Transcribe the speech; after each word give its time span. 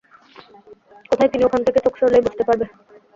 কোথায় 1.09 1.31
তিনি 1.31 1.43
ওখান 1.45 1.61
থেকে 1.63 1.79
চোখ 1.79 1.93
সরলেই 1.99 2.25
বুঝতে 2.25 2.43
পারবে! 2.47 2.65